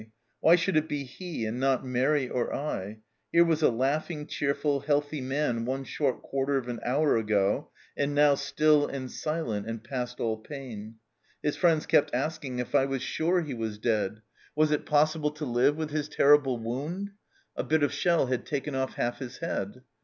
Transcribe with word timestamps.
why 0.39 0.55
should 0.55 0.75
it 0.75 0.89
be 0.89 1.03
he, 1.03 1.45
and 1.45 1.59
not 1.59 1.85
Mairi 1.85 2.27
or 2.27 2.51
I? 2.55 3.01
Here 3.31 3.45
was 3.45 3.61
a 3.61 3.69
laughing, 3.69 4.25
cheerful, 4.25 4.79
healthy 4.79 5.21
man 5.21 5.63
one 5.63 5.83
short 5.83 6.23
quarter 6.23 6.57
of 6.57 6.67
an 6.67 6.79
hour 6.83 7.17
ago, 7.17 7.69
and 7.95 8.15
now 8.15 8.33
still 8.33 8.87
and 8.87 9.11
silent, 9.11 9.67
and 9.67 9.83
past 9.83 10.19
all 10.19 10.37
pain. 10.37 10.95
His 11.43 11.55
friends 11.55 11.85
kept 11.85 12.15
asking 12.15 12.57
if 12.57 12.73
I 12.73 12.85
was 12.85 13.03
sure 13.03 13.41
he 13.41 13.53
was 13.53 13.77
dead. 13.77 14.23
Was 14.55 14.71
it 14.71 14.87
possible 14.87 15.29
to 15.33 15.45
live 15.45 15.75
with 15.75 15.91
his 15.91 16.09
terrible 16.09 16.57
wound? 16.57 17.11
A 17.55 17.61
bit 17.63 17.83
of 17.83 17.93
shell 17.93 18.25
had 18.25 18.43
taken 18.43 18.73
off 18.73 18.95
half 18.95 19.19
his 19.19 19.37
head. 19.37 19.83